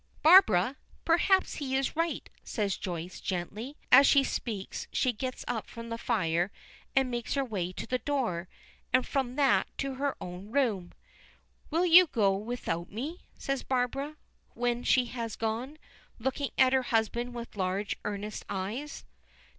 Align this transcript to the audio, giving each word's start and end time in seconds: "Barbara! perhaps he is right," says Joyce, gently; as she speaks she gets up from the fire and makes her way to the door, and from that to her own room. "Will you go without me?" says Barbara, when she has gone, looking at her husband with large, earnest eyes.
"Barbara! 0.23 0.77
perhaps 1.05 1.53
he 1.57 1.75
is 1.75 1.95
right," 1.95 2.27
says 2.43 2.75
Joyce, 2.75 3.19
gently; 3.21 3.77
as 3.91 4.07
she 4.07 4.23
speaks 4.23 4.87
she 4.91 5.13
gets 5.13 5.45
up 5.47 5.69
from 5.69 5.89
the 5.89 5.97
fire 5.99 6.51
and 6.95 7.11
makes 7.11 7.35
her 7.35 7.45
way 7.45 7.71
to 7.73 7.85
the 7.85 7.99
door, 7.99 8.47
and 8.91 9.05
from 9.05 9.35
that 9.35 9.67
to 9.77 9.93
her 10.01 10.15
own 10.19 10.49
room. 10.49 10.93
"Will 11.69 11.85
you 11.85 12.07
go 12.07 12.35
without 12.35 12.91
me?" 12.91 13.19
says 13.37 13.61
Barbara, 13.61 14.15
when 14.55 14.83
she 14.83 15.05
has 15.05 15.35
gone, 15.35 15.77
looking 16.17 16.49
at 16.57 16.73
her 16.73 16.81
husband 16.81 17.35
with 17.35 17.55
large, 17.55 17.95
earnest 18.03 18.43
eyes. 18.49 19.05